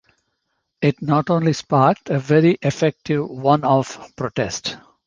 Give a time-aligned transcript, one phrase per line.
[0.81, 4.77] It not only sparked a very effective one-off protest.